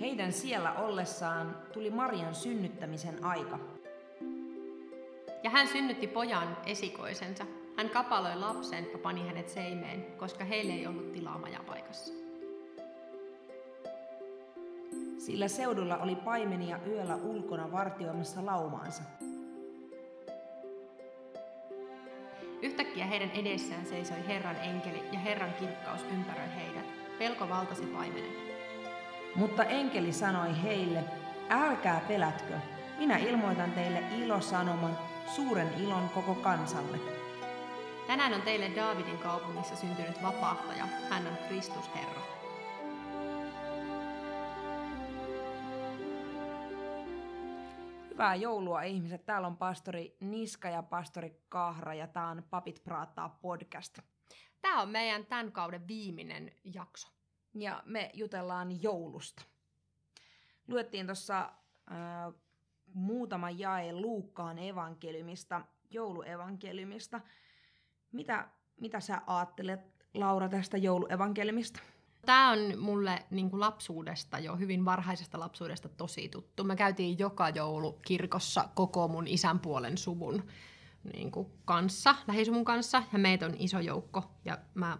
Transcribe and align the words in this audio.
Heidän 0.00 0.32
siellä 0.32 0.72
ollessaan 0.72 1.56
tuli 1.72 1.90
Marian 1.90 2.34
synnyttämisen 2.34 3.24
aika. 3.24 3.58
Ja 5.42 5.50
hän 5.50 5.68
synnytti 5.68 6.06
pojan 6.06 6.56
esikoisensa. 6.66 7.46
Hän 7.76 7.90
kapaloi 7.90 8.36
lapsen 8.36 8.86
ja 8.92 8.98
pani 8.98 9.26
hänet 9.26 9.48
seimeen, 9.48 10.06
koska 10.16 10.44
heille 10.44 10.72
ei 10.72 10.86
ollut 10.86 11.12
tilaa 11.12 11.38
majapaikassa. 11.38 12.14
Sillä 15.18 15.48
seudulla 15.48 15.98
oli 15.98 16.16
paimenia 16.16 16.78
yöllä 16.86 17.16
ulkona 17.16 17.72
vartioimassa 17.72 18.46
laumaansa. 18.46 19.02
Yhtäkkiä 22.62 23.06
heidän 23.06 23.30
edessään 23.30 23.86
seisoi 23.86 24.26
Herran 24.28 24.56
enkeli 24.56 25.02
ja 25.12 25.18
Herran 25.18 25.54
kirkkaus 25.54 26.00
ympäröi 26.14 26.48
heidät. 26.56 27.18
Pelko 27.18 27.48
valtasi 27.48 27.86
paimenen. 27.86 28.57
Mutta 29.38 29.64
enkeli 29.64 30.12
sanoi 30.12 30.62
heille, 30.62 31.04
älkää 31.50 32.00
pelätkö, 32.08 32.54
minä 32.98 33.16
ilmoitan 33.16 33.72
teille 33.72 34.02
ilosanoman, 34.16 34.98
suuren 35.36 35.74
ilon 35.80 36.08
koko 36.08 36.34
kansalle. 36.34 36.98
Tänään 38.06 38.34
on 38.34 38.42
teille 38.42 38.70
Daavidin 38.76 39.18
kaupungissa 39.18 39.76
syntynyt 39.76 40.22
vapahtaja. 40.22 40.86
Hän 41.10 41.26
on 41.26 41.36
Kristus 41.48 41.90
Herra. 41.94 42.22
Hyvää 48.10 48.34
joulua 48.34 48.82
ihmiset. 48.82 49.26
Täällä 49.26 49.46
on 49.46 49.56
pastori 49.56 50.16
Niska 50.20 50.68
ja 50.68 50.82
pastori 50.82 51.42
Kahra 51.48 51.94
ja 51.94 52.06
tää 52.06 52.26
on 52.26 52.42
Papit 52.50 52.84
Praataa 52.84 53.38
podcast. 53.42 53.98
Tämä 54.60 54.82
on 54.82 54.88
meidän 54.88 55.26
tämän 55.26 55.52
kauden 55.52 55.88
viimeinen 55.88 56.52
jakso. 56.64 57.17
Ja 57.58 57.82
me 57.86 58.10
jutellaan 58.14 58.82
joulusta. 58.82 59.42
Luettiin 60.68 61.06
tuossa 61.06 61.40
äh, 61.40 62.34
muutama 62.94 63.50
jae 63.50 63.92
Luukkaan 63.92 64.58
evankeliumista, 64.58 65.64
jouluevankeliumista. 65.90 67.20
Mitä, 68.12 68.48
mitä 68.80 69.00
sä 69.00 69.22
ajattelet, 69.26 69.80
Laura, 70.14 70.48
tästä 70.48 70.76
jouluevankeliumista? 70.76 71.80
Tämä 72.26 72.50
on 72.50 72.78
mulle 72.78 73.24
niin 73.30 73.50
kuin 73.50 73.60
lapsuudesta 73.60 74.38
jo, 74.38 74.56
hyvin 74.56 74.84
varhaisesta 74.84 75.40
lapsuudesta 75.40 75.88
tosi 75.88 76.28
tuttu. 76.28 76.64
Me 76.64 76.76
käytiin 76.76 77.18
joka 77.18 77.48
joulu 77.48 77.92
kirkossa 77.92 78.68
koko 78.74 79.08
mun 79.08 79.26
isän 79.26 79.60
puolen 79.60 79.98
suvun 79.98 80.42
niin 81.12 81.30
kuin 81.30 81.52
kanssa, 81.64 82.14
lähisuvun 82.26 82.64
kanssa, 82.64 83.02
ja 83.12 83.18
meitä 83.18 83.46
on 83.46 83.54
iso 83.58 83.80
joukko, 83.80 84.30
ja 84.44 84.58
mä 84.74 84.98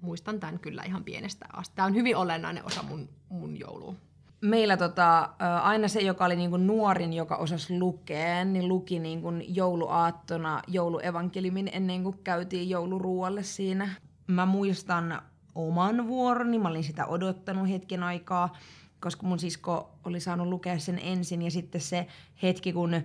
muistan 0.00 0.40
tämän 0.40 0.58
kyllä 0.58 0.82
ihan 0.82 1.04
pienestä 1.04 1.46
asti. 1.52 1.76
Tämä 1.76 1.86
on 1.86 1.94
hyvin 1.94 2.16
olennainen 2.16 2.66
osa 2.66 2.82
mun, 2.82 3.08
mun 3.28 3.58
joulua. 3.58 3.94
Meillä 4.40 4.76
tota, 4.76 5.28
aina 5.62 5.88
se, 5.88 6.00
joka 6.00 6.24
oli 6.24 6.36
niinku 6.36 6.56
nuorin, 6.56 7.12
joka 7.12 7.36
osasi 7.36 7.78
lukea, 7.78 8.44
niin 8.44 8.68
luki 8.68 8.98
niinku 8.98 9.28
jouluaattona 9.48 10.62
jouluevankeliumin 10.66 11.70
ennen 11.72 12.02
kuin 12.02 12.18
käytiin 12.24 12.70
jouluruualle 12.70 13.42
siinä. 13.42 13.88
Mä 14.26 14.46
muistan 14.46 15.22
oman 15.54 16.06
vuoroni, 16.06 16.58
mä 16.58 16.68
olin 16.68 16.84
sitä 16.84 17.06
odottanut 17.06 17.68
hetken 17.68 18.02
aikaa, 18.02 18.56
koska 19.00 19.26
mun 19.26 19.38
sisko 19.38 19.90
oli 20.04 20.20
saanut 20.20 20.48
lukea 20.48 20.78
sen 20.78 20.98
ensin 21.02 21.42
ja 21.42 21.50
sitten 21.50 21.80
se 21.80 22.06
hetki, 22.42 22.72
kun 22.72 23.02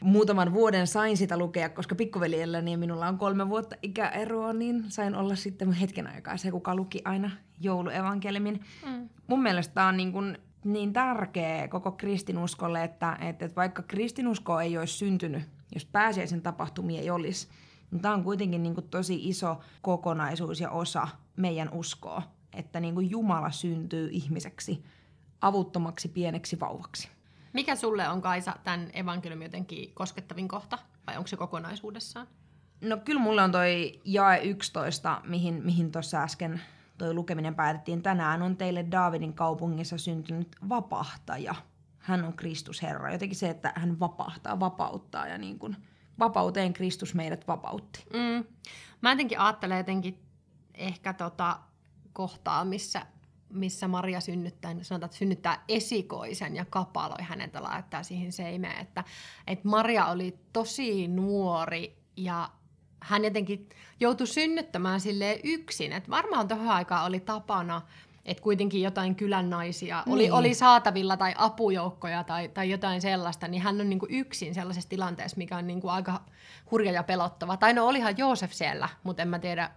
muutaman 0.00 0.52
vuoden 0.52 0.86
sain 0.86 1.16
sitä 1.16 1.36
lukea, 1.36 1.68
koska 1.68 1.94
pikkuveljellä 1.94 2.62
niin 2.62 2.78
minulla 2.78 3.08
on 3.08 3.18
kolme 3.18 3.48
vuotta 3.48 3.76
ikäeroa, 3.82 4.52
niin 4.52 4.84
sain 4.88 5.14
olla 5.14 5.36
sitten 5.36 5.72
hetken 5.72 6.06
aikaa 6.06 6.36
se, 6.36 6.50
kuka 6.50 6.76
luki 6.76 7.02
aina 7.04 7.30
jouluevankeliumin. 7.60 8.60
Mm. 8.86 9.08
Mun 9.26 9.42
mielestä 9.42 9.74
tämä 9.74 9.88
on 9.88 9.96
niin, 9.96 10.12
kuin 10.12 10.38
niin 10.64 10.92
tärkeä 10.92 11.68
koko 11.68 11.92
kristinuskolle, 11.92 12.84
että, 12.84 13.16
että 13.20 13.50
vaikka 13.56 13.82
kristinusko 13.82 14.60
ei 14.60 14.78
olisi 14.78 14.94
syntynyt, 14.94 15.42
jos 15.74 15.84
pääsiäisen 15.84 16.42
tapahtumia 16.42 17.00
ei 17.00 17.10
olisi, 17.10 17.48
niin 17.90 18.02
tämä 18.02 18.14
on 18.14 18.24
kuitenkin 18.24 18.62
niin 18.62 18.74
kuin 18.74 18.88
tosi 18.88 19.28
iso 19.28 19.60
kokonaisuus 19.82 20.60
ja 20.60 20.70
osa 20.70 21.08
meidän 21.36 21.70
uskoa, 21.72 22.22
että 22.52 22.80
niin 22.80 22.94
kuin 22.94 23.10
Jumala 23.10 23.50
syntyy 23.50 24.08
ihmiseksi 24.12 24.84
avuttomaksi 25.40 26.08
pieneksi 26.08 26.60
vauvaksi. 26.60 27.08
Mikä 27.56 27.76
sulle 27.76 28.08
on 28.08 28.22
Kaisa 28.22 28.56
tämän 28.64 28.90
evankeliumin 28.92 29.44
jotenkin 29.44 29.94
koskettavin 29.94 30.48
kohta, 30.48 30.78
vai 31.06 31.16
onko 31.16 31.26
se 31.26 31.36
kokonaisuudessaan? 31.36 32.26
No 32.80 32.96
kyllä 32.96 33.20
mulle 33.20 33.42
on 33.42 33.52
toi 33.52 34.00
jae 34.04 34.42
11, 34.42 35.20
mihin, 35.24 35.64
mihin 35.64 35.92
tuossa 35.92 36.22
äsken 36.22 36.60
toi 36.98 37.14
lukeminen 37.14 37.54
päätettiin. 37.54 38.02
Tänään 38.02 38.42
on 38.42 38.56
teille 38.56 38.86
Daavidin 38.90 39.32
kaupungissa 39.32 39.98
syntynyt 39.98 40.56
vapahtaja. 40.68 41.54
Hän 41.98 42.24
on 42.24 42.32
Kristus 42.32 42.82
Herra. 42.82 43.12
Jotenkin 43.12 43.38
se, 43.38 43.50
että 43.50 43.72
hän 43.76 44.00
vapahtaa, 44.00 44.60
vapauttaa 44.60 45.28
ja 45.28 45.38
niin 45.38 45.58
kuin 45.58 45.76
vapauteen 46.18 46.72
Kristus 46.72 47.14
meidät 47.14 47.48
vapautti. 47.48 48.04
Mm. 48.12 48.44
Mä 49.00 49.10
jotenkin 49.10 49.40
ajattelen 49.40 49.78
jotenkin 49.78 50.22
ehkä 50.74 51.12
tota 51.12 51.58
kohtaa, 52.12 52.64
missä, 52.64 53.06
missä 53.50 53.88
Maria 53.88 54.20
synnyttää, 54.20 54.74
niin 54.74 54.84
sanotaan, 54.84 55.06
että 55.06 55.18
synnyttää 55.18 55.64
esikoisen 55.68 56.56
ja 56.56 56.64
kapaloi 56.64 57.22
hänet 57.22 57.54
ja 57.54 57.62
laittaa 57.62 58.02
siihen 58.02 58.32
seimeen. 58.32 58.80
Että, 58.80 59.04
että 59.46 59.68
Maria 59.68 60.06
oli 60.06 60.38
tosi 60.52 61.08
nuori 61.08 61.96
ja 62.16 62.50
hän 63.00 63.24
jotenkin 63.24 63.68
joutui 64.00 64.26
synnyttämään 64.26 65.00
sille 65.00 65.40
yksin. 65.44 65.92
Että 65.92 66.10
varmaan 66.10 66.48
tuohon 66.48 66.68
aikaan 66.68 67.06
oli 67.06 67.20
tapana, 67.20 67.82
että 68.24 68.42
kuitenkin 68.42 68.82
jotain 68.82 69.14
kylän 69.14 69.50
naisia 69.50 70.02
niin. 70.06 70.14
oli, 70.14 70.30
oli 70.30 70.54
saatavilla 70.54 71.16
tai 71.16 71.34
apujoukkoja 71.36 72.24
tai, 72.24 72.48
tai 72.48 72.70
jotain 72.70 73.00
sellaista, 73.00 73.48
niin 73.48 73.62
hän 73.62 73.80
on 73.80 73.88
niin 73.88 73.98
kuin 73.98 74.14
yksin 74.14 74.54
sellaisessa 74.54 74.88
tilanteessa, 74.88 75.36
mikä 75.36 75.56
on 75.56 75.66
niin 75.66 75.80
kuin 75.80 75.90
aika 75.90 76.20
hurja 76.70 76.92
ja 76.92 77.02
pelottava. 77.02 77.56
Tai 77.56 77.74
no 77.74 77.86
olihan 77.86 78.18
Joosef 78.18 78.52
siellä, 78.52 78.88
mutta 79.02 79.22
en 79.22 79.28
mä 79.28 79.38
tiedä, 79.38 79.70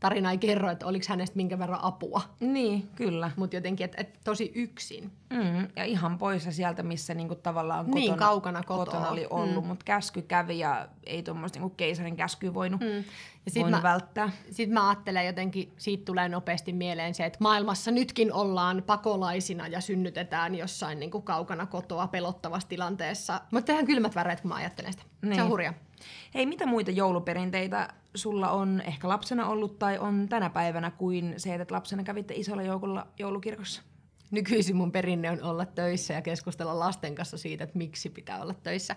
tarina 0.00 0.30
ei 0.30 0.38
kerro, 0.38 0.70
että 0.70 0.86
oliko 0.86 1.04
hänestä 1.08 1.36
minkä 1.36 1.58
verran 1.58 1.78
apua. 1.84 2.22
Niin, 2.40 2.88
kyllä. 2.96 3.30
Mutta 3.36 3.56
jotenkin, 3.56 3.84
että 3.84 4.00
et 4.00 4.20
tosi 4.24 4.52
yksin. 4.54 5.10
Mm, 5.30 5.68
ja 5.76 5.84
ihan 5.84 6.18
poissa 6.18 6.52
sieltä, 6.52 6.82
missä 6.82 7.14
niinku 7.14 7.34
tavallaan 7.34 7.86
Niin, 7.90 8.10
kotona, 8.10 8.26
kaukana 8.26 8.62
kotoa. 8.62 8.84
kotona 8.84 9.08
oli 9.08 9.26
ollut, 9.30 9.64
Mm. 9.64 9.68
mutta 9.68 9.84
käsky 9.84 10.22
kävi 10.22 10.58
ja 10.58 10.88
ei 11.06 11.22
tuommoista 11.22 11.58
niinku 11.58 11.74
keisarin 11.76 12.16
käskyä 12.16 12.54
voinut, 12.54 12.80
Mm. 12.80 12.86
Ja 13.46 13.50
sit 13.50 13.62
voinut 13.62 13.82
mä, 13.82 13.88
välttää. 13.92 14.30
Sitten 14.50 14.74
mä 14.74 14.88
ajattelen 14.88 15.26
jotenkin, 15.26 15.72
siitä 15.76 16.04
tulee 16.04 16.28
nopeasti 16.28 16.72
mieleen 16.72 17.14
se, 17.14 17.24
että 17.24 17.38
maailmassa 17.40 17.90
nytkin 17.90 18.32
ollaan 18.32 18.82
pakolaisina 18.86 19.66
ja 19.66 19.80
synnytetään 19.80 20.54
jossain 20.54 21.00
niin 21.00 21.10
kuin 21.10 21.22
kaukana 21.24 21.66
kotoa 21.66 22.06
pelottavassa 22.06 22.68
tilanteessa. 22.68 23.40
Mutta 23.50 23.66
tehdään 23.66 23.86
kylmät 23.86 24.14
väreet, 24.14 24.40
kun 24.40 24.48
mä 24.48 24.54
ajattelen 24.54 24.92
sitä. 24.92 25.04
Niin. 25.04 25.18
Se 25.22 25.28
Niin. 25.28 25.42
on 25.42 25.48
hurja. 25.48 25.74
Hei, 26.34 26.46
mitä 26.46 26.66
muita 26.66 26.90
jouluperinteitä 26.90 27.88
sulla 28.14 28.50
on 28.50 28.82
ehkä 28.86 29.08
lapsena 29.08 29.46
ollut 29.46 29.78
tai 29.78 29.98
on 29.98 30.26
tänä 30.28 30.50
päivänä 30.50 30.90
kuin 30.90 31.34
se, 31.36 31.54
että 31.54 31.74
lapsena 31.74 32.02
kävitte 32.02 32.34
isolla 32.34 32.62
joukolla 32.62 33.06
joulukirkossa? 33.18 33.82
Nykyisin 34.30 34.76
mun 34.76 34.92
perinne 34.92 35.30
on 35.30 35.42
olla 35.42 35.66
töissä 35.66 36.14
ja 36.14 36.22
keskustella 36.22 36.78
lasten 36.78 37.14
kanssa 37.14 37.38
siitä, 37.38 37.64
että 37.64 37.78
miksi 37.78 38.10
pitää 38.10 38.42
olla 38.42 38.54
töissä. 38.54 38.96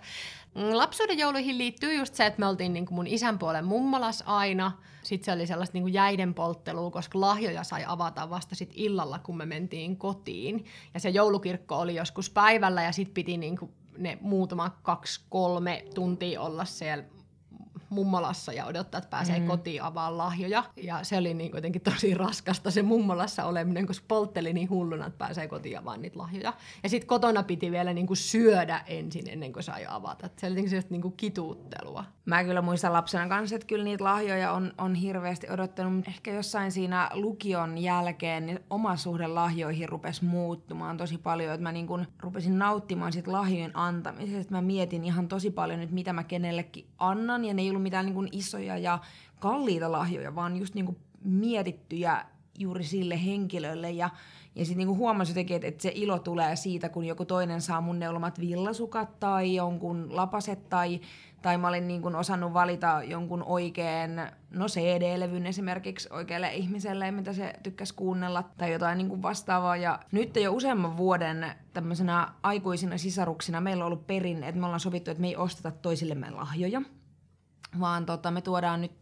Mm, 0.54 0.76
Lapsuuden 0.76 1.18
jouluihin 1.18 1.58
liittyy 1.58 1.94
just 1.94 2.14
se, 2.14 2.26
että 2.26 2.40
me 2.40 2.46
oltiin 2.46 2.72
niin 2.72 2.86
kuin 2.86 2.94
mun 2.94 3.06
isän 3.06 3.38
puolen 3.38 3.64
mummolas 3.64 4.22
aina. 4.26 4.72
Sitten 5.02 5.24
se 5.24 5.32
oli 5.32 5.46
sellaista 5.46 5.74
niin 5.74 5.82
kuin 5.82 5.94
jäiden 5.94 6.34
polttelua, 6.34 6.90
koska 6.90 7.20
lahjoja 7.20 7.64
sai 7.64 7.84
avata 7.86 8.30
vasta 8.30 8.54
sit 8.54 8.72
illalla, 8.74 9.18
kun 9.18 9.36
me 9.36 9.46
mentiin 9.46 9.96
kotiin. 9.96 10.64
Ja 10.94 11.00
se 11.00 11.08
joulukirkko 11.08 11.78
oli 11.78 11.94
joskus 11.94 12.30
päivällä 12.30 12.82
ja 12.82 12.92
sitten 12.92 13.14
piti 13.14 13.36
niin 13.36 13.58
kuin 13.58 13.70
ne 13.98 14.18
muutama 14.20 14.70
kaksi-kolme 14.82 15.84
tuntia 15.94 16.40
olla 16.40 16.64
siellä 16.64 17.04
mummolassa 17.94 18.52
ja 18.52 18.66
odottaa, 18.66 18.98
että 18.98 19.10
pääsee 19.10 19.40
mm. 19.40 19.46
kotiin 19.46 19.82
avaa 19.82 20.18
lahjoja. 20.18 20.64
Ja 20.76 21.04
se 21.04 21.16
oli 21.16 21.34
niin 21.34 21.52
jotenkin 21.54 21.82
tosi 21.82 22.14
raskasta 22.14 22.70
se 22.70 22.82
mummolassa 22.82 23.44
oleminen, 23.44 23.86
kun 23.86 23.94
poltteli 24.08 24.52
niin 24.52 24.70
hulluna, 24.70 25.06
että 25.06 25.18
pääsee 25.18 25.48
kotiin 25.48 25.78
avaamaan 25.78 26.02
niitä 26.02 26.18
lahjoja. 26.18 26.52
Ja 26.82 26.88
sitten 26.88 27.08
kotona 27.08 27.42
piti 27.42 27.70
vielä 27.70 27.92
niin 27.92 28.06
kuin 28.06 28.16
syödä 28.16 28.80
ensin 28.86 29.30
ennen 29.30 29.52
kuin 29.52 29.62
sai 29.62 29.86
avata. 29.88 30.26
Et 30.26 30.38
se 30.38 30.46
oli 30.46 30.52
jotenkin 30.52 30.70
sellaista 30.70 30.94
niin 30.94 31.02
kuin 31.02 31.14
kituuttelua. 31.16 32.04
Mä 32.24 32.44
kyllä 32.44 32.62
muistan 32.62 32.92
lapsena 32.92 33.28
kanssa, 33.28 33.56
että 33.56 33.66
kyllä 33.66 33.84
niitä 33.84 34.04
lahjoja 34.04 34.52
on, 34.52 34.72
on 34.78 34.94
hirveästi 34.94 35.50
odottanut. 35.50 36.08
Ehkä 36.08 36.32
jossain 36.32 36.72
siinä 36.72 37.10
lukion 37.14 37.78
jälkeen 37.78 38.46
niin 38.46 38.60
oma 38.70 38.96
suhde 38.96 39.26
lahjoihin 39.26 39.88
rupesi 39.88 40.24
muuttumaan 40.24 40.96
tosi 40.96 41.18
paljon. 41.18 41.54
Että 41.54 41.62
mä 41.62 41.72
niin 41.72 41.86
kun 41.86 42.06
rupesin 42.20 42.58
nauttimaan 42.58 43.12
siitä 43.12 43.32
lahjojen 43.32 43.76
antamisesta. 43.76 44.52
Mä 44.52 44.62
mietin 44.62 45.04
ihan 45.04 45.28
tosi 45.28 45.50
paljon 45.50 45.80
nyt, 45.80 45.90
mitä 45.90 46.12
mä 46.12 46.24
kenellekin 46.24 46.86
annan. 46.98 47.44
Ja 47.44 47.54
ne 47.54 47.62
ei 47.62 47.70
ollut 47.70 47.82
mitään 47.84 48.06
niin 48.06 48.14
kun 48.14 48.28
isoja 48.32 48.78
ja 48.78 48.98
kalliita 49.40 49.92
lahjoja, 49.92 50.34
vaan 50.34 50.56
just 50.56 50.74
niin 50.74 50.86
kun 50.86 50.96
mietittyjä 51.24 52.24
juuri 52.58 52.84
sille 52.84 53.24
henkilölle. 53.24 53.90
Ja, 53.90 54.10
ja 54.54 54.64
sitten 54.64 54.78
niinku 54.78 54.96
huomasin 54.96 55.32
jotenkin, 55.32 55.56
että, 55.56 55.68
että 55.68 55.82
se 55.82 55.92
ilo 55.94 56.18
tulee 56.18 56.56
siitä, 56.56 56.88
kun 56.88 57.04
joku 57.04 57.24
toinen 57.24 57.60
saa 57.60 57.80
mun 57.80 57.98
neulomat 57.98 58.40
villasukat 58.40 59.20
tai 59.20 59.54
jonkun 59.54 60.16
lapaset 60.16 60.68
tai, 60.68 61.00
tai 61.42 61.58
mä 61.58 61.68
olin 61.68 61.88
niin 61.88 62.02
kuin 62.02 62.14
osannut 62.14 62.52
valita 62.52 63.02
jonkun 63.04 63.42
oikean, 63.42 64.10
no 64.50 64.66
CD-levyn 64.66 65.46
esimerkiksi 65.46 66.08
oikealle 66.12 66.54
ihmiselle, 66.54 67.10
mitä 67.10 67.32
se 67.32 67.52
tykkäsi 67.62 67.94
kuunnella, 67.94 68.44
tai 68.58 68.72
jotain 68.72 68.98
niin 68.98 69.08
kuin 69.08 69.22
vastaavaa. 69.22 69.76
Ja 69.76 69.98
nyt 70.12 70.36
jo 70.36 70.52
useamman 70.52 70.96
vuoden 70.96 71.46
tämmöisenä 71.72 72.28
aikuisina 72.42 72.98
sisaruksina 72.98 73.60
meillä 73.60 73.84
on 73.84 73.86
ollut 73.86 74.06
perinne, 74.06 74.48
että 74.48 74.60
me 74.60 74.66
ollaan 74.66 74.80
sovittu, 74.80 75.10
että 75.10 75.20
me 75.20 75.28
ei 75.28 75.36
osteta 75.36 75.70
toisillemme 75.70 76.30
lahjoja, 76.30 76.82
vaan 77.80 78.06
tota, 78.06 78.30
me 78.30 78.40
tuodaan 78.40 78.80
nyt 78.80 78.92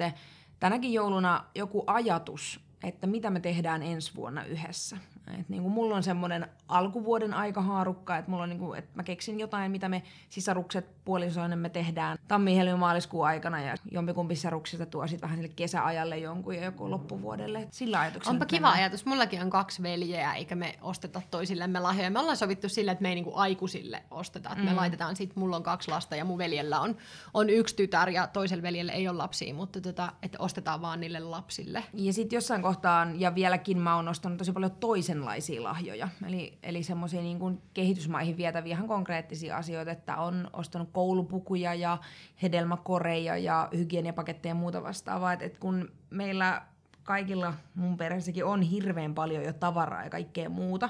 tänäkin 0.60 0.92
jouluna 0.92 1.44
joku 1.54 1.84
ajatus, 1.86 2.60
että 2.84 3.06
mitä 3.06 3.30
me 3.30 3.40
tehdään 3.40 3.82
ensi 3.82 4.14
vuonna 4.14 4.44
yhdessä. 4.44 4.96
Et 5.40 5.48
niin 5.48 5.62
kuin 5.62 5.72
mulla 5.72 5.96
on 5.96 6.02
semmoinen 6.02 6.46
alkuvuoden 6.68 7.34
aikahaarukka, 7.34 8.16
että 8.16 8.30
mulla 8.30 8.42
on 8.42 8.48
niin 8.48 8.58
kuin, 8.58 8.78
että 8.78 8.90
mä 8.94 9.02
keksin 9.02 9.40
jotain, 9.40 9.70
mitä 9.70 9.88
me 9.88 10.02
sisarukset 10.28 10.86
puolisoinen 11.04 11.58
me 11.58 11.68
tehdään 11.68 12.18
tammi 12.28 12.56
helmi 12.56 12.78
maaliskuun 12.78 13.26
aikana 13.26 13.60
ja 13.60 13.74
jompikumpi 13.90 14.36
sisaruksista 14.36 14.86
tuo 14.86 15.06
sitten 15.06 15.22
vähän 15.22 15.38
sille 15.38 15.52
kesäajalle 15.56 16.18
jonkun 16.18 16.54
ja 16.54 16.64
joku 16.64 16.90
loppuvuodelle. 16.90 17.58
Et 17.62 17.72
sillä 17.72 18.00
ajatuksella 18.00 18.32
Onpa 18.32 18.46
kiva 18.46 18.60
mennään. 18.60 18.78
ajatus. 18.78 19.06
Mullakin 19.06 19.42
on 19.42 19.50
kaksi 19.50 19.82
veljeä, 19.82 20.34
eikä 20.34 20.54
me 20.54 20.78
osteta 20.80 21.22
toisillemme 21.30 21.80
lahjoja. 21.80 22.10
Me 22.10 22.18
ollaan 22.18 22.36
sovittu 22.36 22.68
sillä, 22.68 22.92
että 22.92 23.02
me 23.02 23.08
ei 23.08 23.14
niin 23.14 23.24
kuin 23.24 23.36
aikuisille 23.36 24.02
osteta. 24.10 24.54
Mm. 24.54 24.64
Me 24.64 24.74
laitetaan 24.74 25.16
sitten, 25.16 25.38
mulla 25.38 25.56
on 25.56 25.62
kaksi 25.62 25.90
lasta 25.90 26.16
ja 26.16 26.24
mun 26.24 26.38
veljellä 26.38 26.80
on, 26.80 26.96
on 27.34 27.50
yksi 27.50 27.76
tytär 27.76 28.10
ja 28.10 28.26
toisella 28.26 28.62
veljellä 28.62 28.92
ei 28.92 29.08
ole 29.08 29.16
lapsia, 29.16 29.54
mutta 29.54 29.80
tota, 29.80 30.12
että 30.22 30.38
ostetaan 30.40 30.82
vaan 30.82 31.00
niille 31.00 31.20
lapsille. 31.20 31.84
Ja 31.92 32.12
sitten 32.12 32.36
jossain 32.36 32.62
kohtaan, 32.62 33.20
ja 33.20 33.34
vieläkin 33.34 33.78
mä 33.78 33.96
oon 33.96 34.08
ostanut 34.08 34.38
tosi 34.38 34.52
paljon 34.52 34.70
toisenlaisia 35.12 35.62
lahjoja. 35.62 36.08
Eli, 36.26 36.58
eli 36.62 36.82
semmoisia 36.82 37.20
niin 37.20 37.62
kehitysmaihin 37.74 38.36
vietäviä 38.36 38.76
ihan 38.76 38.88
konkreettisia 38.88 39.56
asioita, 39.56 39.90
että 39.90 40.16
on 40.16 40.50
ostanut 40.52 40.88
koulupukuja 40.92 41.74
ja 41.74 41.98
hedelmäkoreja 42.42 43.36
ja 43.36 43.68
hygieniapaketteja 43.76 44.50
ja 44.50 44.54
muuta 44.54 44.82
vastaavaa. 44.82 45.32
Et, 45.32 45.42
et 45.42 45.58
kun 45.58 45.92
meillä 46.10 46.62
kaikilla 47.02 47.54
mun 47.74 47.96
perheessäkin 47.96 48.44
on 48.44 48.62
hirveän 48.62 49.14
paljon 49.14 49.44
jo 49.44 49.52
tavaraa 49.52 50.04
ja 50.04 50.10
kaikkea 50.10 50.48
muuta, 50.48 50.88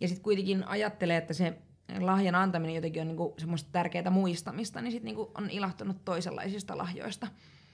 ja 0.00 0.08
sitten 0.08 0.24
kuitenkin 0.24 0.68
ajattelee, 0.68 1.16
että 1.16 1.34
se 1.34 1.58
lahjan 2.00 2.34
antaminen 2.34 2.74
jotenkin 2.74 3.02
on 3.02 3.08
niinku 3.08 3.34
semmoista 3.38 3.68
tärkeää 3.72 4.10
muistamista, 4.10 4.80
niin 4.80 4.92
sitten 4.92 5.04
niinku 5.04 5.30
on 5.34 5.50
ilahtunut 5.50 6.04
toisenlaisista 6.04 6.78
lahjoista 6.78 7.26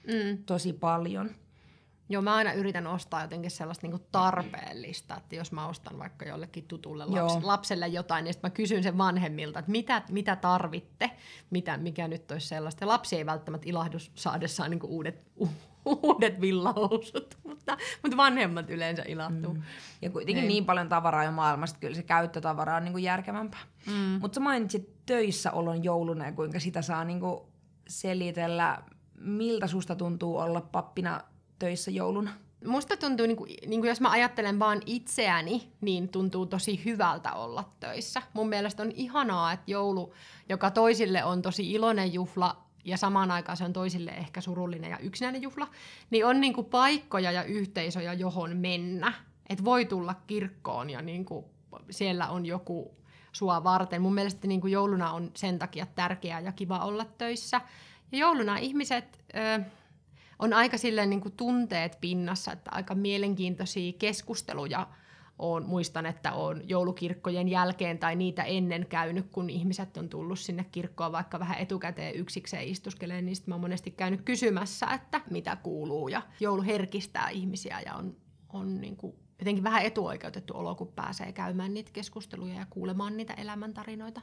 mm. 0.07 0.37
tosi 0.45 0.73
paljon. 0.73 1.29
Joo, 2.09 2.21
mä 2.21 2.35
aina 2.35 2.53
yritän 2.53 2.87
ostaa 2.87 3.21
jotenkin 3.21 3.51
sellaista 3.51 3.87
niinku 3.87 4.07
tarpeellista, 4.11 5.17
että 5.17 5.35
jos 5.35 5.51
mä 5.51 5.67
ostan 5.67 5.99
vaikka 5.99 6.25
jollekin 6.25 6.67
tutulle 6.67 7.05
laps, 7.05 7.43
lapselle 7.43 7.87
jotain, 7.87 8.23
niin 8.23 8.33
sitten 8.33 8.51
mä 8.51 8.55
kysyn 8.55 8.83
sen 8.83 8.97
vanhemmilta, 8.97 9.59
että 9.59 9.71
mitä, 9.71 10.01
mitä 10.11 10.35
tarvitte, 10.35 11.11
mitä, 11.49 11.77
mikä 11.77 12.07
nyt 12.07 12.31
olisi 12.31 12.47
sellaista. 12.47 12.83
Ja 12.83 12.87
lapsi 12.87 13.15
ei 13.15 13.25
välttämättä 13.25 13.69
ilahdu 13.69 13.97
saadessaan 14.15 14.69
niinku 14.71 14.87
uudet, 14.87 15.27
uudet 15.85 16.41
villahousut, 16.41 17.37
mutta, 17.43 17.77
mutta 18.03 18.17
vanhemmat 18.17 18.69
yleensä 18.69 19.03
ilahtuu. 19.07 19.53
Mm. 19.53 19.63
Ja 20.01 20.09
kuitenkin 20.09 20.43
ei. 20.43 20.47
niin 20.47 20.65
paljon 20.65 20.89
tavaraa 20.89 21.23
jo 21.23 21.31
maailmasta, 21.31 21.79
kyllä 21.79 21.95
se 21.95 22.03
käyttötavara 22.03 22.75
on 22.75 22.83
niinku 22.83 22.97
järkevämpää. 22.97 23.61
Mm. 23.87 24.19
Mutta 24.21 24.35
sä 24.35 24.41
mainitsit 24.41 25.05
töissä 25.05 25.51
olon 25.51 25.83
jouluna 25.83 26.25
ja 26.25 26.31
kuinka 26.31 26.59
sitä 26.59 26.81
saa 26.81 27.03
niinku 27.03 27.49
selitellä. 27.87 28.83
Miltä 29.19 29.67
susta 29.67 29.95
tuntuu 29.95 30.37
olla 30.37 30.61
pappina 30.61 31.21
töissä 31.59 31.91
jouluna? 31.91 32.31
Musta 32.65 32.97
tuntuu, 32.97 33.25
niin 33.25 33.37
kuin, 33.37 33.55
niin 33.67 33.81
kuin 33.81 33.89
jos 33.89 34.01
mä 34.01 34.11
ajattelen 34.11 34.59
vaan 34.59 34.81
itseäni, 34.85 35.71
niin 35.81 36.09
tuntuu 36.09 36.45
tosi 36.45 36.85
hyvältä 36.85 37.33
olla 37.33 37.69
töissä. 37.79 38.21
Mun 38.33 38.49
mielestä 38.49 38.83
on 38.83 38.91
ihanaa, 38.91 39.53
että 39.53 39.71
joulu, 39.71 40.13
joka 40.49 40.71
toisille 40.71 41.23
on 41.23 41.41
tosi 41.41 41.71
iloinen 41.71 42.13
juhla, 42.13 42.65
ja 42.85 42.97
samaan 42.97 43.31
aikaan 43.31 43.57
se 43.57 43.63
on 43.63 43.73
toisille 43.73 44.11
ehkä 44.11 44.41
surullinen 44.41 44.91
ja 44.91 44.97
yksinäinen 44.97 45.41
juhla, 45.41 45.67
niin 46.09 46.25
on 46.25 46.41
niin 46.41 46.53
kuin 46.53 46.65
paikkoja 46.65 47.31
ja 47.31 47.43
yhteisöjä, 47.43 48.13
johon 48.13 48.57
mennä. 48.57 49.13
Että 49.49 49.65
voi 49.65 49.85
tulla 49.85 50.15
kirkkoon 50.27 50.89
ja 50.89 51.01
niin 51.01 51.25
kuin 51.25 51.45
siellä 51.89 52.29
on 52.29 52.45
joku 52.45 52.95
sua 53.31 53.63
varten. 53.63 54.01
Mun 54.01 54.13
mielestä 54.13 54.47
niin 54.47 54.61
kuin 54.61 54.71
jouluna 54.71 55.11
on 55.11 55.31
sen 55.35 55.59
takia 55.59 55.85
tärkeää 55.85 56.39
ja 56.39 56.51
kiva 56.51 56.79
olla 56.79 57.05
töissä. 57.17 57.61
Ja 58.11 58.17
jouluna 58.17 58.57
ihmiset... 58.57 59.19
Öö, 59.35 59.59
on 60.39 60.53
aika 60.53 60.77
silleen 60.77 61.09
niin 61.09 61.21
kuin 61.21 61.37
tunteet 61.37 61.97
pinnassa, 62.01 62.51
että 62.51 62.71
aika 62.73 62.95
mielenkiintoisia 62.95 63.93
keskusteluja 63.99 64.87
on, 65.39 65.65
muistan, 65.65 66.05
että 66.05 66.33
on 66.33 66.69
joulukirkkojen 66.69 67.47
jälkeen 67.47 67.99
tai 67.99 68.15
niitä 68.15 68.43
ennen 68.43 68.85
käynyt, 68.85 69.25
kun 69.31 69.49
ihmiset 69.49 69.97
on 69.97 70.09
tullut 70.09 70.39
sinne 70.39 70.65
kirkkoon 70.71 71.11
vaikka 71.11 71.39
vähän 71.39 71.59
etukäteen 71.59 72.15
yksikseen 72.15 72.67
istuskeleen, 72.67 73.25
niin 73.25 73.35
sitten 73.35 73.51
mä 73.51 73.55
oon 73.55 73.61
monesti 73.61 73.91
käynyt 73.91 74.21
kysymässä, 74.21 74.85
että 74.85 75.21
mitä 75.29 75.55
kuuluu. 75.55 76.07
Ja 76.07 76.21
joulu 76.39 76.63
herkistää 76.63 77.29
ihmisiä 77.29 77.81
ja 77.85 77.93
on, 77.93 78.15
on 78.49 78.81
niin 78.81 78.97
kuin 78.97 79.15
jotenkin 79.39 79.63
vähän 79.63 79.83
etuoikeutettu 79.83 80.57
olo, 80.57 80.75
kun 80.75 80.91
pääsee 80.95 81.31
käymään 81.31 81.73
niitä 81.73 81.91
keskusteluja 81.93 82.55
ja 82.55 82.65
kuulemaan 82.69 83.17
niitä 83.17 83.33
elämäntarinoita 83.33 84.21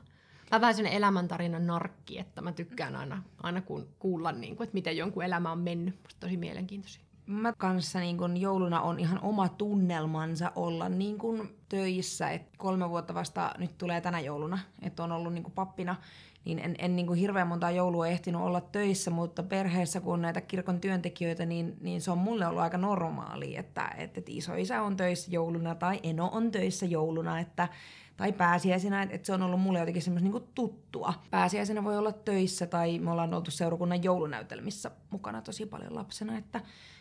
mä 0.53 0.61
vähän 0.61 0.75
sellainen 0.75 0.99
elämäntarinan 0.99 1.67
narkki, 1.67 2.19
että 2.19 2.41
mä 2.41 2.53
tykkään 2.53 2.97
aina, 2.97 3.23
aina 3.43 3.61
kun 3.61 3.89
kuulla, 3.99 4.33
niin 4.33 4.57
kuin, 4.57 4.65
että 4.65 4.75
miten 4.75 4.97
jonkun 4.97 5.23
elämä 5.25 5.53
on 5.53 5.59
mennyt. 5.59 5.95
Musta 6.03 6.21
tosi 6.21 6.37
mielenkiintoisia. 6.37 7.03
Mä 7.27 7.53
kanssa 7.53 8.01
niin 8.01 8.19
kun 8.19 8.37
jouluna 8.37 8.81
on 8.81 8.99
ihan 8.99 9.21
oma 9.21 9.49
tunnelmansa 9.49 10.53
olla 10.57 10.89
niin 10.89 11.19
kun 11.19 11.49
töissä. 11.69 12.31
Et 12.31 12.43
kolme 12.59 12.91
vuotta 12.91 13.15
vasta 13.15 13.55
nyt 13.59 13.79
tulee 13.79 14.01
tänä 14.01 14.21
jouluna, 14.21 14.59
että 14.83 15.05
on 15.05 15.13
ollut 15.13 15.33
niin 15.35 15.53
pappina. 15.55 15.97
Niin 16.45 16.59
en, 16.59 16.75
en 16.79 16.97
niin 16.97 17.15
hirveän 17.15 17.47
monta 17.47 17.71
joulua 17.71 18.07
ehtinyt 18.07 18.41
olla 18.41 18.61
töissä, 18.61 19.11
mutta 19.11 19.43
perheessä 19.43 20.01
kun 20.01 20.15
on 20.15 20.23
näitä 20.23 20.41
kirkon 20.41 20.81
työntekijöitä, 20.81 21.47
niin, 21.47 21.77
niin 21.81 22.01
se 22.01 22.11
on 22.11 22.19
mulle 22.19 22.47
ollut 22.47 22.63
aika 22.63 22.79
normaali, 22.79 23.57
että, 23.57 23.85
että, 23.99 24.19
että 24.19 24.31
isoisä 24.35 24.83
on 24.83 24.97
töissä 24.97 25.31
jouluna 25.31 25.75
tai 25.75 26.01
eno 26.03 26.31
on 26.33 26.51
töissä 26.51 26.87
jouluna, 26.87 27.41
että 27.41 27.69
tai 28.17 28.33
pääsiäisenä, 28.33 29.03
että 29.03 29.27
se 29.27 29.33
on 29.33 29.43
ollut 29.43 29.61
mulle 29.61 29.79
jotenkin 29.79 30.03
semmoista 30.03 30.25
niinku 30.25 30.49
tuttua. 30.55 31.15
Pääsiäisenä 31.31 31.85
voi 31.85 31.99
olla 31.99 32.13
töissä 32.13 32.67
tai 32.67 32.99
me 32.99 33.11
ollaan 33.11 33.35
oltu 33.35 33.51
seurakunnan 33.51 34.03
joulunäytelmissä 34.03 34.91
mukana 35.11 35.43
tosi 35.43 35.67
paljon 35.67 35.95
lapsena, 35.95 36.39
että, 36.39 36.59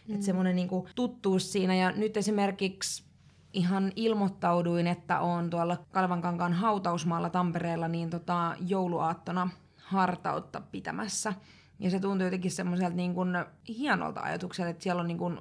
mm. 0.07 0.13
että 0.13 0.25
semmoinen 0.25 0.55
niinku 0.55 0.87
tuttuus 0.95 1.51
siinä. 1.51 1.75
Ja 1.75 1.91
nyt 1.91 2.17
esimerkiksi 2.17 3.03
ihan 3.53 3.91
ilmoittauduin, 3.95 4.87
että 4.87 5.19
on 5.19 5.49
tuolla 5.49 5.77
Kalvankankaan 5.91 6.53
hautausmaalla 6.53 7.29
Tampereella 7.29 7.87
niin 7.87 8.09
tota, 8.09 8.55
jouluaattona 8.67 9.49
hartautta 9.77 10.61
pitämässä. 10.71 11.33
Ja 11.79 11.89
se 11.89 11.99
tuntuu 11.99 12.25
jotenkin 12.25 12.51
semmoiselta 12.51 12.95
niin 12.95 13.13
kuin 13.13 13.29
hienolta 13.67 14.21
ajatukselta, 14.21 14.69
että 14.69 14.83
siellä 14.83 14.99
on 14.99 15.07
niin 15.07 15.17
kuin, 15.17 15.39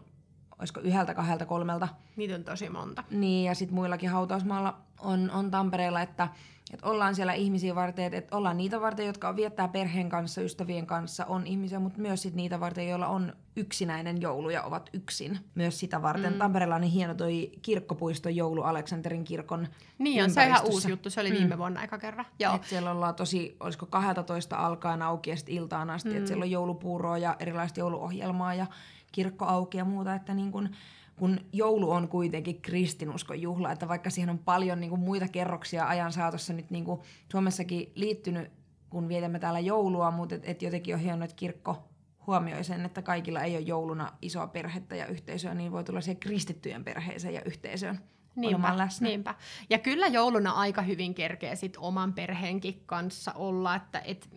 olisiko 0.60 0.80
yhdeltä, 0.80 1.14
kahdelta, 1.14 1.46
kolmelta. 1.46 1.88
Niitä 2.16 2.34
on 2.34 2.44
tosi 2.44 2.68
monta. 2.68 3.04
Niin, 3.10 3.44
ja 3.44 3.54
sitten 3.54 3.74
muillakin 3.74 4.10
hautausmaalla 4.10 4.78
on, 4.98 5.30
on 5.30 5.50
Tampereella, 5.50 6.00
että, 6.00 6.28
että 6.72 6.86
ollaan 6.86 7.14
siellä 7.14 7.32
ihmisiä 7.32 7.74
varten, 7.74 8.04
että, 8.04 8.18
että 8.18 8.36
ollaan 8.36 8.56
niitä 8.56 8.80
varten, 8.80 9.06
jotka 9.06 9.36
viettää 9.36 9.68
perheen 9.68 10.08
kanssa, 10.08 10.40
ystävien 10.40 10.86
kanssa, 10.86 11.24
on 11.24 11.46
ihmisiä, 11.46 11.78
mutta 11.78 12.00
myös 12.00 12.22
sit 12.22 12.34
niitä 12.34 12.60
varten, 12.60 12.88
joilla 12.88 13.06
on 13.06 13.32
yksinäinen 13.56 14.20
joulu 14.20 14.50
ja 14.50 14.62
ovat 14.62 14.90
yksin. 14.92 15.38
Myös 15.54 15.80
sitä 15.80 16.02
varten. 16.02 16.32
Mm. 16.32 16.38
Tampereella 16.38 16.74
on 16.74 16.80
niin 16.80 16.92
hieno 16.92 17.14
toi 17.14 17.52
kirkkopuisto 17.62 18.28
joulu 18.28 18.62
Aleksanterin 18.62 19.24
kirkon 19.24 19.68
Niin 19.98 20.24
on, 20.24 20.30
se 20.30 20.40
on 20.40 20.46
ihan 20.46 20.66
uusi 20.66 20.90
juttu, 20.90 21.10
se 21.10 21.20
oli 21.20 21.30
viime 21.30 21.54
mm. 21.54 21.58
vuonna 21.58 21.80
aika 21.80 21.98
kerran. 21.98 22.26
Joo. 22.38 22.54
Et 22.54 22.64
siellä 22.64 22.90
ollaan 22.90 23.14
tosi, 23.14 23.56
olisiko 23.60 23.86
12 23.86 24.56
alkaen 24.56 25.02
auki 25.02 25.30
ja 25.30 25.36
sitten 25.36 25.54
iltaan 25.54 25.90
asti, 25.90 26.10
mm. 26.10 26.16
että 26.16 26.28
siellä 26.28 26.42
on 26.42 26.50
joulupuuroa 26.50 27.18
ja 27.18 27.36
erilaista 27.38 27.80
jouluohjelmaa 27.80 28.54
ja 28.54 28.66
kirkko 29.12 29.44
auki 29.44 29.78
ja 29.78 29.84
muuta, 29.84 30.14
että 30.14 30.34
niin 30.34 30.52
kun, 30.52 30.68
kun 31.16 31.40
joulu 31.52 31.90
on 31.90 32.08
kuitenkin 32.08 32.62
kristinuskon 32.62 33.42
juhla, 33.42 33.72
että 33.72 33.88
vaikka 33.88 34.10
siihen 34.10 34.30
on 34.30 34.38
paljon 34.38 34.80
niin 34.80 34.90
kuin 34.90 35.00
muita 35.00 35.28
kerroksia 35.28 35.88
ajan 35.88 36.12
saatossa 36.12 36.52
nyt 36.52 36.70
niin 36.70 36.84
kuin 36.84 37.00
Suomessakin 37.32 37.92
liittynyt, 37.94 38.50
kun 38.90 39.08
vietämme 39.08 39.38
täällä 39.38 39.60
joulua, 39.60 40.10
mutta 40.10 40.34
et, 40.34 40.48
et 40.48 40.62
jotenkin 40.62 40.94
on 40.94 41.00
hienoa, 41.00 41.24
että 41.24 41.36
kirkko 41.36 41.88
huomioi 42.26 42.64
sen, 42.64 42.84
että 42.84 43.02
kaikilla 43.02 43.42
ei 43.42 43.56
ole 43.56 43.60
jouluna 43.60 44.12
isoa 44.22 44.46
perhettä 44.46 44.96
ja 44.96 45.06
yhteisöä, 45.06 45.54
niin 45.54 45.72
voi 45.72 45.84
tulla 45.84 46.00
siihen 46.00 46.20
kristittyjen 46.20 46.84
perheeseen 46.84 47.34
ja 47.34 47.42
yhteisöön 47.44 47.98
Niinpä, 48.36 48.78
läsnä. 48.78 49.08
niinpä. 49.08 49.34
Ja 49.70 49.78
kyllä 49.78 50.06
jouluna 50.06 50.50
aika 50.50 50.82
hyvin 50.82 51.14
kerkee 51.14 51.56
sit 51.56 51.76
oman 51.80 52.12
perheenkin 52.12 52.82
kanssa 52.86 53.32
olla, 53.32 53.74
että 53.74 53.98
et, 53.98 54.28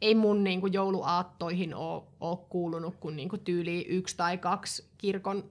ei 0.00 0.14
mun 0.14 0.44
niinku 0.44 0.66
jouluaattoihin 0.66 1.74
ole, 1.74 2.02
ole 2.20 2.38
kuulunut 2.48 2.96
kuin 3.00 3.16
niinku 3.16 3.38
tyyli 3.38 3.86
yksi 3.88 4.16
tai 4.16 4.38
kaksi 4.38 4.88
kirkon 4.98 5.50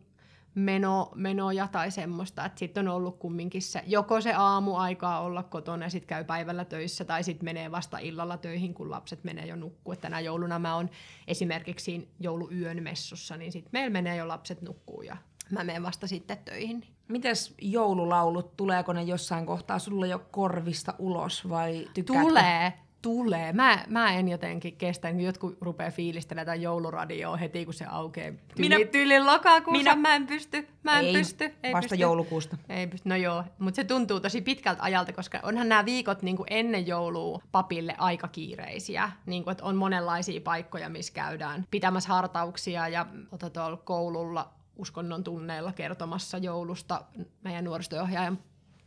meno, 0.56 1.12
menoja 1.16 1.68
tai 1.68 1.92
semmoista, 1.92 2.50
sitten 2.56 2.88
on 2.88 2.96
ollut 2.96 3.20
kumminkin 3.20 3.62
se, 3.62 3.84
joko 3.88 4.22
se 4.22 4.34
aamu 4.34 4.76
aikaa 4.76 5.22
olla 5.22 5.44
kotona 5.44 5.86
ja 5.86 5.90
sitten 5.90 6.08
käy 6.08 6.24
päivällä 6.24 6.66
töissä 6.66 7.06
tai 7.06 7.24
sitten 7.24 7.46
menee 7.46 7.72
vasta 7.72 7.98
illalla 7.98 8.38
töihin, 8.38 8.74
kun 8.74 8.92
lapset 8.92 9.24
menee 9.24 9.46
jo 9.46 9.56
nukkuu. 9.56 9.96
Tänä 9.96 10.20
jouluna 10.20 10.60
mä 10.60 10.76
oon 10.76 10.90
esimerkiksi 11.28 12.10
jouluyön 12.20 12.84
messussa, 12.84 13.38
niin 13.38 13.52
sitten 13.52 13.70
meillä 13.74 13.90
menee 13.90 14.16
jo 14.16 14.28
lapset 14.28 14.62
nukkuu 14.62 15.02
ja 15.02 15.18
mä 15.52 15.64
menen 15.64 15.84
vasta 15.84 16.08
sitten 16.08 16.38
töihin. 16.38 16.84
Mites 17.08 17.54
joululaulut, 17.62 18.58
tuleeko 18.58 18.94
ne 18.94 19.04
jossain 19.04 19.46
kohtaa 19.46 19.80
sulla 19.80 20.06
jo 20.06 20.20
korvista 20.32 20.94
ulos 21.00 21.50
vai 21.50 21.88
tykkäätkö? 21.94 22.28
Tulee, 22.28 22.74
tulee. 23.06 23.54
Mä, 23.54 23.84
mä 23.88 24.12
en 24.14 24.28
jotenkin 24.28 24.76
kestä, 24.78 25.12
kun 25.12 25.22
jotkut 25.22 25.58
rupeaa 25.62 25.92
fiilistelemään 25.92 26.46
tätä 26.46 26.56
jouluradioa 26.56 27.38
heti, 27.38 27.66
kun 27.66 27.74
se 27.74 27.86
aukeaa 27.90 28.32
tyyli, 28.56 28.70
Minä- 28.70 28.92
tyylin 28.92 29.26
lokakuussa. 29.26 29.72
Minä- 29.84 29.96
Mä 29.96 30.16
en 30.16 30.28
pysty, 30.28 30.68
mä 30.84 31.00
en 31.00 31.06
ei, 31.06 31.14
pysty. 31.14 31.44
Ei 31.64 31.74
vasta 31.74 31.90
pysty. 31.90 32.02
joulukuusta. 32.02 32.58
Ei 32.70 32.88
pysty, 32.88 33.10
no 33.10 33.16
joo, 33.16 33.44
mutta 33.60 33.76
se 33.76 33.84
tuntuu 33.84 34.20
tosi 34.20 34.42
pitkältä 34.42 34.84
ajalta, 34.84 35.14
koska 35.14 35.40
onhan 35.44 35.70
nämä 35.70 35.86
viikot 35.86 36.22
niin 36.22 36.38
kuin 36.38 36.48
ennen 36.50 36.88
joulua 36.88 37.40
papille 37.52 37.96
aika 37.98 38.28
kiireisiä. 38.28 39.12
Niin 39.26 39.44
kuin, 39.44 39.52
että 39.52 39.64
on 39.66 39.76
monenlaisia 39.76 40.42
paikkoja, 40.42 40.90
missä 40.90 41.14
käydään 41.14 41.66
pitämässä 41.72 42.10
hartauksia 42.10 42.88
ja 42.88 43.06
tuolla 43.54 43.78
koululla 43.78 44.54
uskonnon 44.76 45.24
tunneilla 45.24 45.72
kertomassa 45.72 46.38
joulusta 46.38 47.02
meidän 47.44 47.64
nuorisotyöohjaajan 47.64 48.40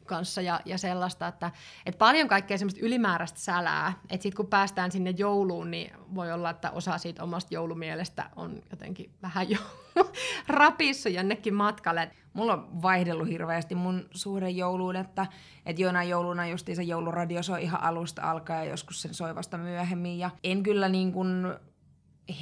kanssa 0.08 0.40
ja, 0.40 0.60
ja 0.64 0.78
sellaista, 0.78 1.26
että, 1.26 1.50
että 1.86 1.98
paljon 1.98 2.28
kaikkea 2.28 2.58
semmoista 2.58 2.86
ylimääräistä 2.86 3.40
sälää, 3.40 3.92
että 4.10 4.22
sitten 4.22 4.36
kun 4.36 4.46
päästään 4.46 4.92
sinne 4.92 5.10
jouluun, 5.10 5.70
niin 5.70 5.92
voi 6.14 6.32
olla, 6.32 6.50
että 6.50 6.70
osa 6.70 6.98
siitä 6.98 7.22
omasta 7.22 7.54
joulumielestä 7.54 8.30
on 8.36 8.62
jotenkin 8.70 9.10
vähän 9.22 9.50
jo 9.50 9.58
rapissu 10.48 11.08
jonnekin 11.08 11.54
matkalle. 11.54 12.10
Mulla 12.32 12.52
on 12.52 12.82
vaihdellut 12.82 13.28
hirveästi 13.28 13.74
mun 13.74 14.08
suuren 14.10 14.56
jouluun, 14.56 14.96
että, 14.96 15.26
että 15.66 15.82
jonain 15.82 16.08
jouluna 16.08 16.46
justiinsa 16.46 16.82
jouluradio 16.82 17.42
soi 17.42 17.62
ihan 17.62 17.82
alusta 17.82 18.22
alkaen 18.30 18.64
ja 18.64 18.70
joskus 18.70 19.02
sen 19.02 19.14
soi 19.14 19.34
vasta 19.34 19.58
myöhemmin. 19.58 20.18
Ja 20.18 20.30
en 20.44 20.62
kyllä 20.62 20.88
niin 20.88 21.12
kuin 21.12 21.46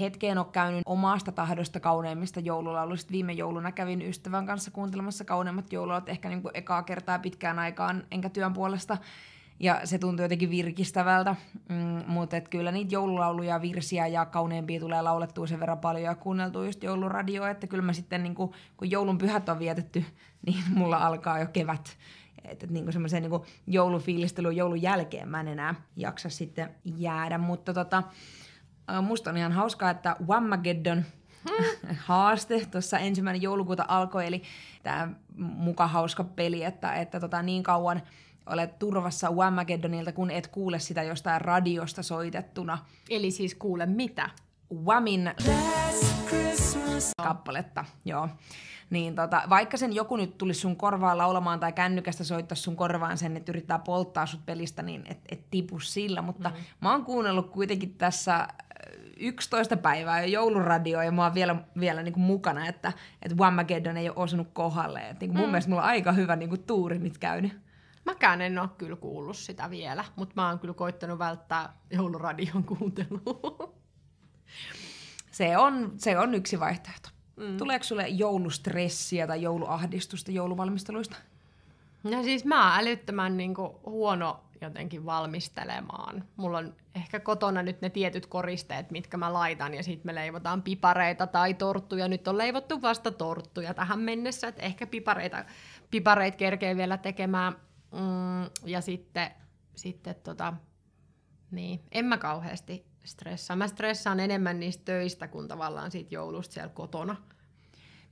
hetkeen 0.00 0.38
ole 0.38 0.46
käynyt 0.52 0.82
omasta 0.86 1.32
tahdosta 1.32 1.80
kauneimmista 1.80 2.40
joululauluista. 2.40 3.12
Viime 3.12 3.32
jouluna 3.32 3.72
kävin 3.72 4.02
ystävän 4.02 4.46
kanssa 4.46 4.70
kuuntelemassa 4.70 5.24
kauneimmat 5.24 5.72
joululaulut 5.72 6.08
ehkä 6.08 6.28
niin 6.28 6.42
kuin 6.42 6.56
ekaa 6.56 6.82
kertaa 6.82 7.18
pitkään 7.18 7.58
aikaan, 7.58 8.04
enkä 8.10 8.28
työn 8.28 8.52
puolesta. 8.52 8.98
Ja 9.60 9.80
se 9.84 9.98
tuntui 9.98 10.24
jotenkin 10.24 10.50
virkistävältä, 10.50 11.36
mm, 11.68 12.02
mutta 12.06 12.36
et 12.36 12.48
kyllä 12.48 12.72
niitä 12.72 12.94
joululauluja, 12.94 13.62
virsiä 13.62 14.06
ja 14.06 14.26
kauneimpia 14.26 14.80
tulee 14.80 15.02
laulettua 15.02 15.46
sen 15.46 15.60
verran 15.60 15.78
paljon 15.78 16.04
ja 16.04 16.14
kuunneltua 16.14 16.64
just 16.64 16.82
jouluradioa, 16.82 17.50
että 17.50 17.66
kyllä 17.66 17.82
mä 17.82 17.92
sitten 17.92 18.22
niin 18.22 18.34
kun, 18.34 18.54
kun 18.76 18.90
joulun 18.90 19.18
pyhät 19.18 19.48
on 19.48 19.58
vietetty, 19.58 20.04
niin 20.46 20.64
mulla 20.74 20.96
alkaa 20.96 21.38
jo 21.38 21.46
kevät. 21.46 21.96
Että 22.44 22.66
et 22.66 22.70
niin 22.70 22.92
semmoiseen 22.92 23.22
niin 23.22 23.42
joulufiilistelyyn 23.66 24.56
joulun 24.56 24.82
jälkeen 24.82 25.28
mä 25.28 25.40
en 25.40 25.48
enää 25.48 25.74
jaksa 25.96 26.28
sitten 26.28 26.70
jäädä, 26.84 27.38
mutta 27.38 27.74
tota, 27.74 28.02
musta 29.02 29.30
on 29.30 29.36
ihan 29.36 29.52
hauskaa, 29.52 29.90
että 29.90 30.16
Whamageddon 30.28 31.04
haaste 31.96 32.66
tuossa 32.70 32.98
ensimmäinen 32.98 33.42
joulukuuta 33.42 33.84
alkoi, 33.88 34.26
eli 34.26 34.42
tämä 34.82 35.08
muka 35.36 35.86
hauska 35.86 36.24
peli, 36.24 36.64
että, 36.64 36.92
että 36.94 37.20
tota, 37.20 37.42
niin 37.42 37.62
kauan 37.62 38.02
olet 38.46 38.78
turvassa 38.78 39.30
Whamageddonilta, 39.30 40.12
kun 40.12 40.30
et 40.30 40.46
kuule 40.46 40.78
sitä 40.78 41.02
jostain 41.02 41.40
radiosta 41.40 42.02
soitettuna 42.02 42.78
Eli 43.10 43.30
siis 43.30 43.54
kuule 43.54 43.86
mitä? 43.86 44.30
Whamin 44.84 45.30
kappaletta, 47.22 47.84
joo. 48.04 48.28
Niin 48.90 49.14
tota, 49.14 49.42
vaikka 49.48 49.76
sen 49.76 49.92
joku 49.92 50.16
nyt 50.16 50.38
tulisi 50.38 50.60
sun 50.60 50.76
korvaan 50.76 51.18
laulamaan 51.18 51.60
tai 51.60 51.72
kännykästä 51.72 52.24
soittaa 52.24 52.56
sun 52.56 52.76
korvaan 52.76 53.18
sen, 53.18 53.36
että 53.36 53.52
yrittää 53.52 53.78
polttaa 53.78 54.26
sut 54.26 54.46
pelistä, 54.46 54.82
niin 54.82 55.04
et, 55.08 55.18
et 55.28 55.50
tipu 55.50 55.80
sillä. 55.80 56.22
Mutta 56.22 56.48
mm. 56.48 56.56
mä 56.80 56.92
oon 56.92 57.04
kuunnellut 57.04 57.50
kuitenkin 57.50 57.94
tässä 57.94 58.48
11 59.16 59.76
päivää 59.76 60.20
jo 60.20 60.26
jouluradioa 60.26 61.04
ja 61.04 61.12
mä 61.12 61.22
oon 61.22 61.34
vielä, 61.34 61.56
vielä 61.80 62.02
niin 62.02 62.12
kuin 62.12 62.24
mukana, 62.24 62.66
että, 62.66 62.92
että 63.22 63.36
Whamageddon 63.36 63.96
ei 63.96 64.08
ole 64.08 64.16
osunut 64.16 64.48
kohdalle. 64.52 65.08
Et 65.08 65.20
niin 65.20 65.30
kuin 65.30 65.40
mun 65.40 65.50
mielestä 65.50 65.70
mulla 65.70 65.82
on 65.82 65.88
aika 65.88 66.12
hyvä 66.12 66.36
niin 66.36 66.48
kuin 66.48 66.64
tuuri 66.64 66.98
nyt 66.98 67.18
käynyt. 67.18 67.52
Mäkään 68.04 68.40
en 68.40 68.58
ole 68.58 68.68
kyllä 68.78 68.96
kuullut 68.96 69.36
sitä 69.36 69.70
vielä, 69.70 70.04
mutta 70.16 70.32
mä 70.36 70.48
oon 70.48 70.58
kyllä 70.58 70.74
koittanut 70.74 71.18
välttää 71.18 71.72
jouluradion 71.90 72.64
kuuntelua. 72.64 73.74
Se 75.30 75.56
on, 75.58 75.92
se 75.96 76.18
on 76.18 76.34
yksi 76.34 76.60
vaihtoehto. 76.60 77.08
Mm. 77.36 77.56
Tuleeko 77.56 77.84
sulle 77.84 78.08
joulustressiä 78.08 79.26
tai 79.26 79.42
jouluahdistusta 79.42 80.30
jouluvalmisteluista? 80.30 81.16
No 82.02 82.22
siis 82.22 82.44
mä 82.44 82.70
oon 82.70 82.80
älyttömän 82.80 83.36
niin 83.36 83.54
kuin, 83.54 83.72
huono 83.86 84.45
jotenkin 84.60 85.06
valmistelemaan. 85.06 86.24
Mulla 86.36 86.58
on 86.58 86.74
ehkä 86.94 87.20
kotona 87.20 87.62
nyt 87.62 87.80
ne 87.80 87.90
tietyt 87.90 88.26
koristeet, 88.26 88.90
mitkä 88.90 89.16
mä 89.16 89.32
laitan, 89.32 89.74
ja 89.74 89.82
sitten 89.82 90.08
me 90.08 90.14
leivotaan 90.14 90.62
pipareita 90.62 91.26
tai 91.26 91.54
torttuja. 91.54 92.08
Nyt 92.08 92.28
on 92.28 92.38
leivottu 92.38 92.82
vasta 92.82 93.10
torttuja 93.10 93.74
tähän 93.74 94.00
mennessä, 94.00 94.48
että 94.48 94.62
ehkä 94.62 94.86
pipareita, 94.86 95.44
pipareit 95.90 96.36
kerkee 96.36 96.76
vielä 96.76 96.96
tekemään. 96.96 97.52
Mm, 97.92 98.50
ja 98.64 98.80
sitten, 98.80 99.30
sitten 99.74 100.14
tota, 100.14 100.52
niin, 101.50 101.80
en 101.92 102.04
mä 102.04 102.18
kauheasti 102.18 102.86
stressaa. 103.04 103.56
Mä 103.56 103.68
stressaan 103.68 104.20
enemmän 104.20 104.60
niistä 104.60 104.84
töistä 104.84 105.28
kuin 105.28 105.48
tavallaan 105.48 105.90
siitä 105.90 106.14
joulusta 106.14 106.54
siellä 106.54 106.72
kotona. 106.74 107.16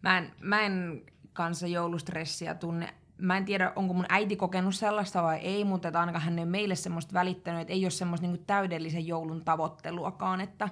Mä 0.02 0.18
en, 0.18 0.32
mä 0.40 0.60
en 0.60 1.02
kanssa 1.32 1.66
joulustressiä 1.66 2.54
tunne. 2.54 2.94
Mä 3.18 3.36
en 3.36 3.44
tiedä, 3.44 3.72
onko 3.76 3.94
mun 3.94 4.06
äiti 4.08 4.36
kokenut 4.36 4.74
sellaista 4.74 5.22
vai 5.22 5.38
ei, 5.38 5.64
mutta 5.64 5.88
että 5.88 6.00
ainakaan 6.00 6.24
hän 6.24 6.38
ei 6.38 6.46
meille 6.46 6.74
semmoista 6.74 7.14
välittänyt, 7.14 7.60
että 7.60 7.72
ei 7.72 7.84
ole 7.84 7.90
semmoista 7.90 8.26
niinku 8.26 8.44
täydellisen 8.46 9.06
joulun 9.06 9.44
tavoitteluakaan. 9.44 10.40
Että, 10.40 10.68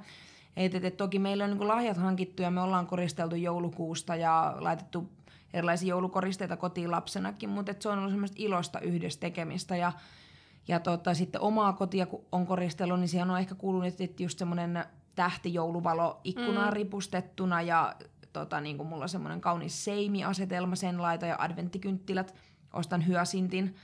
et, 0.56 0.74
et, 0.74 0.84
et 0.84 0.96
toki 0.96 1.18
meillä 1.18 1.44
on 1.44 1.50
niinku 1.50 1.68
lahjat 1.68 1.96
hankittu 1.96 2.42
ja 2.42 2.50
me 2.50 2.60
ollaan 2.60 2.86
koristeltu 2.86 3.36
joulukuusta 3.36 4.16
ja 4.16 4.54
laitettu 4.58 5.10
erilaisia 5.54 5.88
joulukoristeita 5.88 6.56
kotiin 6.56 6.90
lapsenakin, 6.90 7.48
mutta 7.48 7.70
et 7.70 7.82
se 7.82 7.88
on 7.88 7.98
ollut 7.98 8.12
semmoista 8.12 8.36
ilosta 8.38 8.80
yhdessä 8.80 9.20
tekemistä 9.20 9.76
ja 9.76 9.92
ja 10.68 10.80
tota, 10.80 11.14
sitten 11.14 11.40
omaa 11.40 11.72
kotia 11.72 12.06
kun 12.06 12.24
on 12.32 12.46
koristellut, 12.46 13.00
niin 13.00 13.08
siihen 13.08 13.30
on 13.30 13.38
ehkä 13.38 13.54
kuulunut 13.54 14.00
että 14.00 14.22
just 14.22 14.38
semmoinen 14.38 14.84
tähtijouluvalo 15.14 16.20
ikkunaan 16.24 16.68
mm. 16.68 16.72
ripustettuna 16.72 17.62
ja 17.62 17.94
tota, 18.32 18.60
niin 18.60 18.76
kuin 18.76 18.88
mulla 18.88 19.02
on 19.02 19.08
semmoinen 19.08 19.40
kaunis 19.40 19.84
seimi-asetelma 19.84 20.76
sen 20.76 21.02
laita 21.02 21.26
ja 21.26 21.36
adventtikynttilät. 21.38 22.34
Ostan 22.72 23.06
hyasintin. 23.06 23.74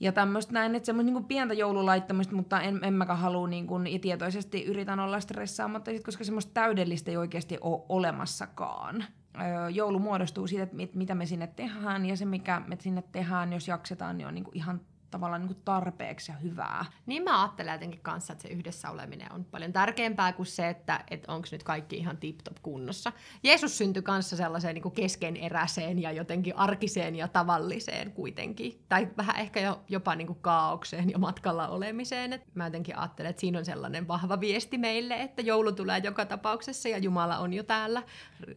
Ja 0.00 0.12
tämmöistä 0.12 0.52
näin, 0.52 0.74
että 0.74 0.86
semmoista 0.86 1.12
niin 1.12 1.24
pientä 1.24 1.54
joululaittamista, 1.54 2.34
mutta 2.34 2.60
en, 2.60 2.84
en 2.84 2.94
mäkään 2.94 3.18
halua 3.18 3.48
niin 3.48 3.66
kuin, 3.66 3.86
ja 3.86 3.98
tietoisesti 3.98 4.64
yritän 4.64 5.00
olla 5.00 5.20
stressaamatta, 5.20 5.90
koska 6.04 6.24
semmoista 6.24 6.52
täydellistä 6.54 7.10
ei 7.10 7.16
oikeasti 7.16 7.58
ole 7.60 7.82
olemassakaan. 7.88 9.04
Öö, 9.40 9.68
joulu 9.68 9.98
muodostuu 9.98 10.46
siitä, 10.46 10.62
että 10.62 10.76
mit, 10.76 10.94
mitä 10.94 11.14
me 11.14 11.26
sinne 11.26 11.46
tehdään 11.46 12.06
ja 12.06 12.16
se, 12.16 12.24
mikä 12.24 12.62
me 12.66 12.76
sinne 12.80 13.02
tehdään, 13.12 13.52
jos 13.52 13.68
jaksetaan, 13.68 14.18
niin 14.18 14.28
on 14.28 14.34
niin 14.34 14.44
kuin 14.44 14.56
ihan 14.56 14.80
tavallaan 15.10 15.40
niin 15.40 15.54
kuin 15.54 15.64
tarpeeksi 15.64 16.32
ja 16.32 16.38
hyvää. 16.38 16.84
Niin 17.06 17.22
mä 17.22 17.42
ajattelen 17.42 17.72
jotenkin 17.72 18.00
kanssa, 18.00 18.32
että 18.32 18.42
se 18.42 18.48
yhdessä 18.48 18.90
oleminen 18.90 19.32
on 19.32 19.44
paljon 19.44 19.72
tärkeämpää 19.72 20.32
kuin 20.32 20.46
se, 20.46 20.68
että, 20.68 21.04
että 21.10 21.32
onko 21.32 21.48
nyt 21.52 21.62
kaikki 21.62 21.96
ihan 21.96 22.16
tip-top 22.16 22.56
kunnossa. 22.62 23.12
Jeesus 23.42 23.78
syntyi 23.78 24.02
kanssa 24.02 24.36
sellaiseen 24.36 24.74
niin 24.74 24.82
kuin 24.82 24.94
keskeneräiseen 24.94 25.98
ja 25.98 26.12
jotenkin 26.12 26.56
arkiseen 26.56 27.16
ja 27.16 27.28
tavalliseen 27.28 28.12
kuitenkin. 28.12 28.84
Tai 28.88 29.08
vähän 29.16 29.36
ehkä 29.36 29.60
jo, 29.60 29.80
jopa 29.88 30.14
niin 30.14 30.26
kuin 30.26 30.38
kaaukseen 30.40 31.10
ja 31.10 31.18
matkalla 31.18 31.68
olemiseen. 31.68 32.32
Et 32.32 32.54
mä 32.54 32.64
jotenkin 32.64 32.98
ajattelen, 32.98 33.30
että 33.30 33.40
siinä 33.40 33.58
on 33.58 33.64
sellainen 33.64 34.08
vahva 34.08 34.40
viesti 34.40 34.78
meille, 34.78 35.14
että 35.14 35.42
joulu 35.42 35.72
tulee 35.72 36.00
joka 36.04 36.26
tapauksessa 36.26 36.88
ja 36.88 36.98
Jumala 36.98 37.38
on 37.38 37.52
jo 37.52 37.62
täällä. 37.62 38.02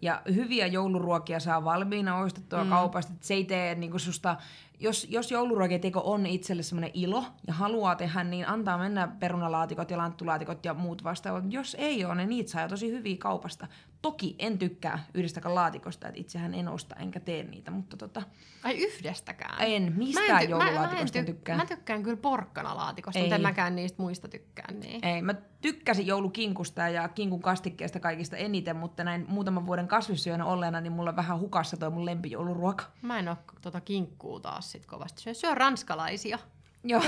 Ja 0.01 0.21
hyviä 0.35 0.67
jouluruokia 0.67 1.39
saa 1.39 1.63
valmiina 1.63 2.17
ostettua 2.17 2.63
mm. 2.63 2.69
kaupasta. 2.69 3.13
Se 3.19 3.33
ei 3.33 3.43
tee 3.43 3.75
niin 3.75 3.91
kuin 3.91 4.01
susta 4.01 4.37
jos, 4.79 5.07
jos 5.09 5.31
jouluruokateko 5.31 6.01
on 6.05 6.25
itselle 6.25 6.63
semmoinen 6.63 6.91
ilo 6.93 7.25
ja 7.47 7.53
haluaa 7.53 7.95
tehdä, 7.95 8.23
niin 8.23 8.47
antaa 8.47 8.77
mennä 8.77 9.07
perunalaatikot 9.07 9.91
ja 9.91 9.97
lanttulaatikot 9.97 10.65
ja 10.65 10.73
muut 10.73 11.03
vastaavat. 11.03 11.43
Jos 11.49 11.75
ei 11.79 12.05
ole, 12.05 12.15
niin 12.15 12.29
niitä 12.29 12.51
saa 12.51 12.67
tosi 12.67 12.91
hyviä 12.91 13.17
kaupasta. 13.19 13.67
Toki 14.01 14.35
en 14.39 14.59
tykkää 14.59 15.05
yhdestäkään 15.13 15.55
laatikosta, 15.55 16.07
että 16.07 16.19
itsehän 16.19 16.53
en 16.53 16.67
osta 16.67 16.95
enkä 16.95 17.19
tee 17.19 17.43
niitä, 17.43 17.71
mutta 17.71 17.97
tota... 17.97 18.21
Ai 18.63 18.77
yhdestäkään? 18.77 19.55
En, 19.59 19.93
mistään 19.97 20.43
ty- 20.43 20.49
joululaatikosta 20.49 21.17
mä, 21.17 21.23
mä 21.23 21.29
en 21.29 21.35
tykkää. 21.35 21.57
Mä 21.57 21.65
tykkään 21.65 22.03
kyllä 22.03 22.17
porkkanalaatikosta, 22.17 23.19
mutta 23.19 23.35
en 23.35 23.41
mäkään 23.41 23.75
niistä 23.75 24.01
muista 24.01 24.27
tykkään. 24.27 24.79
Niin. 24.79 25.05
Ei, 25.05 25.21
mä 25.21 25.35
tykkäsin 25.63 26.07
joulukinkusta 26.07 26.87
ja 26.87 27.07
kinkun 27.07 27.41
kastikkeesta 27.41 27.99
kaikista 27.99 28.37
eniten, 28.37 28.75
mutta 28.75 29.03
näin 29.03 29.25
muutaman 29.27 29.65
vuoden 29.65 29.87
kasvissyönä 29.87 30.45
olleena, 30.45 30.81
niin 30.81 30.93
mulla 30.93 31.09
on 31.09 31.15
vähän 31.15 31.39
hukassa 31.39 31.77
toi 31.77 31.89
mun 31.89 32.05
lempijouluruoka. 32.05 32.83
Mä 33.01 33.19
en 33.19 33.27
oo 33.27 33.37
tota 33.61 33.81
kinkkuu 33.81 34.39
taas 34.39 34.71
sit 34.71 34.85
kovasti. 34.85 35.21
Syö, 35.21 35.33
syö 35.33 35.55
ranskalaisia. 35.55 36.39
Joo. 36.83 37.03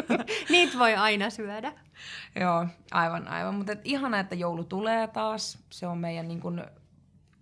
Niitä 0.50 0.78
voi 0.78 0.94
aina 0.94 1.30
syödä. 1.30 1.72
Joo, 2.40 2.66
aivan, 2.90 3.28
aivan. 3.28 3.54
Mutta 3.54 3.72
et 3.72 3.80
ihana, 3.84 4.18
että 4.18 4.34
joulu 4.34 4.64
tulee 4.64 5.06
taas. 5.06 5.58
Se 5.70 5.86
on 5.86 5.98
meidän 5.98 6.28
niin 6.28 6.40
kun, 6.40 6.64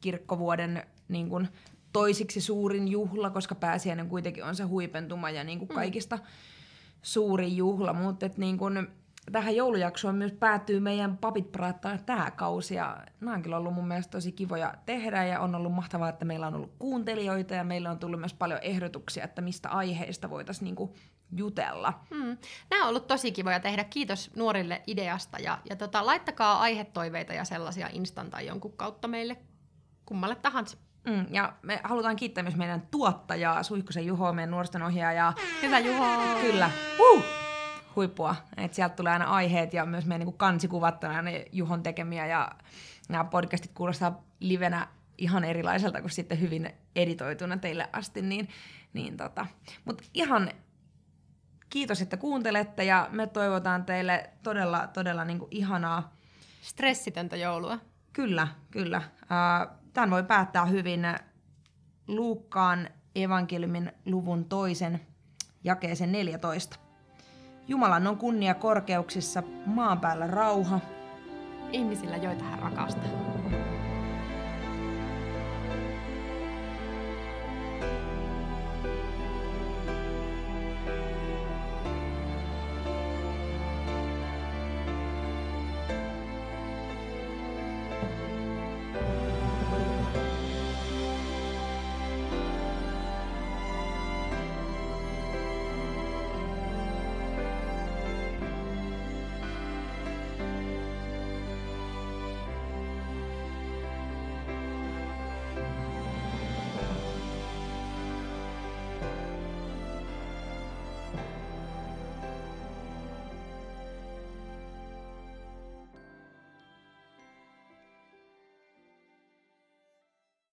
kirkkovuoden 0.00 0.87
niin 1.08 1.28
kun, 1.28 1.49
toisiksi 1.92 2.40
suurin 2.40 2.88
juhla, 2.88 3.30
koska 3.30 3.54
pääsiäinen 3.54 4.08
kuitenkin 4.08 4.44
on 4.44 4.56
se 4.56 4.62
huipentuma 4.62 5.30
ja 5.30 5.44
niin 5.44 5.58
kun, 5.58 5.68
kaikista 5.68 6.18
suurin 7.02 7.56
juhla. 7.56 7.92
Mutta 7.92 8.30
niin 8.37 8.58
kun, 8.58 8.88
tähän 9.33 9.56
joulujaksoon 9.56 10.14
myös 10.14 10.33
päättyy 10.33 10.80
meidän 10.80 11.16
Papit 11.16 11.52
praattaa 11.52 11.99
tämä 11.99 12.30
kausi. 12.30 12.75
Ja 12.75 12.97
nämä 13.21 13.35
on 13.35 13.42
kyllä 13.42 13.56
ollut 13.56 13.75
mun 13.75 13.88
mielestä 13.88 14.11
tosi 14.11 14.33
kivoja 14.33 14.75
tehdä 14.87 15.25
ja 15.25 15.40
on 15.40 15.54
ollut 15.54 15.73
mahtavaa, 15.73 16.09
että 16.09 16.25
meillä 16.25 16.47
on 16.47 16.54
ollut 16.54 16.73
kuuntelijoita 16.78 17.54
ja 17.54 17.64
meillä 17.64 17.90
on 17.90 17.99
tullut 17.99 18.21
myös 18.21 18.35
paljon 18.35 18.61
ehdotuksia, 18.62 19.25
että 19.25 19.42
mistä 19.42 19.68
aiheista 19.68 20.30
voitaisiin 20.30 20.64
niinku 20.64 20.95
jutella. 21.37 22.00
Mm. 22.11 22.38
Nämä 22.71 22.83
on 22.83 22.88
ollut 22.88 23.06
tosi 23.06 23.33
kivoja 23.33 23.61
tehdä. 23.61 23.85
Kiitos 23.85 24.30
nuorille 24.37 24.83
ideasta 24.87 25.38
ja, 25.38 25.59
ja 25.71 25.76
tota, 25.76 26.06
laittakaa 26.06 26.61
aihetoiveita 26.61 27.33
ja 27.33 27.45
sellaisia 27.45 27.88
instan 27.92 28.30
tai 28.30 28.47
jonkun 28.47 28.76
kautta 28.76 29.09
meille 29.09 29.37
kummalle 30.06 30.35
tahansa. 30.35 30.76
Mm, 31.06 31.26
ja 31.30 31.52
me 31.62 31.80
halutaan 31.85 32.16
kiittää 32.16 32.42
myös 32.42 32.56
meidän 32.56 32.83
tuottajaa, 32.90 33.62
Suihkusen 33.62 34.06
Juho, 34.06 34.33
meidän 34.33 34.50
nuorten 34.50 34.83
ohjaajaa. 34.83 35.35
Hyvä 35.62 35.78
Juho! 35.78 36.06
Kyllä. 36.40 36.71
Uh! 37.12 37.45
Huippua. 37.96 38.36
Et 38.56 38.74
sieltä 38.74 38.94
tulee 38.94 39.12
aina 39.12 39.24
aiheet 39.24 39.72
ja 39.72 39.86
myös 39.86 40.06
meidän 40.06 40.26
niin 40.26 40.36
kansikuvat 40.36 41.04
on 41.04 41.10
aina 41.10 41.30
Juhon 41.52 41.82
tekemiä 41.82 42.26
ja 42.26 42.52
nämä 43.08 43.24
podcastit 43.24 43.70
kuulostaa 43.74 44.24
livenä 44.40 44.88
ihan 45.18 45.44
erilaiselta 45.44 46.00
kuin 46.00 46.10
sitten 46.10 46.40
hyvin 46.40 46.70
editoituna 46.96 47.56
teille 47.56 47.88
asti. 47.92 48.22
Niin, 48.22 48.48
niin 48.92 49.16
tota. 49.16 49.46
Mutta 49.84 50.04
ihan 50.14 50.50
kiitos, 51.70 52.02
että 52.02 52.16
kuuntelette 52.16 52.84
ja 52.84 53.08
me 53.12 53.26
toivotaan 53.26 53.84
teille 53.84 54.30
todella, 54.42 54.86
todella 54.86 55.24
niin 55.24 55.38
kuin 55.38 55.48
ihanaa. 55.50 56.16
Stressitöntä 56.60 57.36
joulua. 57.36 57.78
Kyllä, 58.12 58.48
kyllä. 58.70 59.02
Tämän 59.92 60.10
voi 60.10 60.22
päättää 60.22 60.64
hyvin 60.64 61.00
Luukkaan 62.08 62.88
evankeliumin 63.14 63.92
luvun 64.04 64.44
toisen 64.44 65.00
jakeeseen 65.64 66.12
14. 66.12 66.85
Jumalan 67.68 68.06
on 68.06 68.16
kunnia 68.16 68.54
korkeuksissa, 68.54 69.42
maan 69.66 70.00
päällä 70.00 70.26
rauha. 70.26 70.80
Ihmisillä, 71.73 72.16
joita 72.16 72.44
hän 72.44 72.58
rakastaa. 72.58 73.04